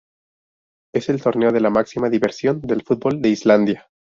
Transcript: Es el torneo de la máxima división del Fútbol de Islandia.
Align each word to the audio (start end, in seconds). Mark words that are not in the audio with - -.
Es 0.95 1.09
el 1.09 1.21
torneo 1.21 1.51
de 1.51 1.59
la 1.59 1.69
máxima 1.69 2.09
división 2.09 2.59
del 2.61 2.81
Fútbol 2.81 3.21
de 3.21 3.29
Islandia. 3.29 3.87